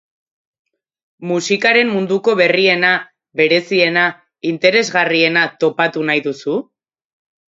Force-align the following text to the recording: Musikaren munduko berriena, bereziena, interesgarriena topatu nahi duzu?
Musikaren 1.31 1.91
munduko 1.97 2.33
berriena, 2.39 2.93
bereziena, 3.41 4.07
interesgarriena 4.53 5.43
topatu 5.65 6.07
nahi 6.11 6.27
duzu? 6.29 6.57